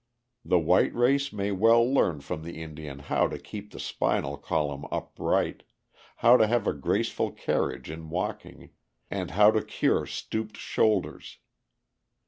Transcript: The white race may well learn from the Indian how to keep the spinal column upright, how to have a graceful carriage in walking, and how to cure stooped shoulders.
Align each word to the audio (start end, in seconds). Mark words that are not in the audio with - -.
The 0.43 0.57
white 0.57 0.95
race 0.95 1.31
may 1.31 1.51
well 1.51 1.83
learn 1.85 2.21
from 2.21 2.41
the 2.41 2.59
Indian 2.59 2.97
how 2.97 3.27
to 3.27 3.37
keep 3.37 3.69
the 3.71 3.79
spinal 3.79 4.35
column 4.35 4.83
upright, 4.91 5.61
how 6.15 6.37
to 6.37 6.47
have 6.47 6.65
a 6.65 6.73
graceful 6.73 7.29
carriage 7.31 7.87
in 7.91 8.09
walking, 8.09 8.71
and 9.11 9.29
how 9.29 9.51
to 9.51 9.61
cure 9.63 10.07
stooped 10.07 10.57
shoulders. 10.57 11.37